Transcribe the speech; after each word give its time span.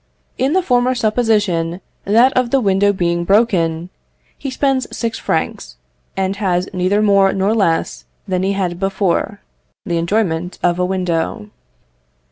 In 0.39 0.53
the 0.53 0.63
former 0.63 0.95
supposition, 0.95 1.79
that 2.05 2.33
of 2.35 2.49
the 2.49 2.59
window 2.59 2.91
being 2.91 3.23
broken, 3.23 3.91
he 4.35 4.49
spends 4.49 4.87
six 4.97 5.19
francs, 5.19 5.75
and 6.17 6.37
has 6.37 6.67
neither 6.73 7.03
more 7.03 7.31
nor 7.33 7.53
less 7.53 8.05
than 8.27 8.41
he 8.41 8.53
had 8.53 8.79
before, 8.79 9.41
the 9.85 9.97
enjoyment 9.99 10.57
of 10.63 10.79
a 10.79 10.85
window. 10.85 11.51